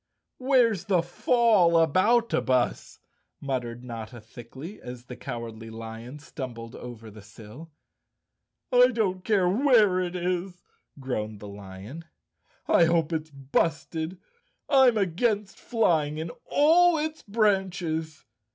"Where's 0.39 0.85
the 0.85 1.03
Fallaboutabus?" 1.03 2.97
muttered 3.39 3.83
Notta 3.83 4.19
thickly, 4.19 4.81
as 4.81 5.05
the 5.05 5.15
Cowardly 5.15 5.69
Lion 5.69 6.17
stumbled 6.17 6.73
over 6.75 7.11
the 7.11 7.21
sill. 7.21 7.69
"I 8.71 8.87
don't 8.87 9.23
care 9.23 9.47
where 9.47 9.99
it 9.99 10.15
is," 10.15 10.63
groaned 10.99 11.39
the 11.39 11.47
lion. 11.47 12.05
"I 12.67 12.85
hope 12.85 13.13
it's 13.13 13.29
busted. 13.29 14.17
I'm 14.67 14.97
against 14.97 15.59
flying 15.59 16.17
in 16.17 16.31
all 16.45 16.97
its 16.97 17.21
branches." 17.21 18.25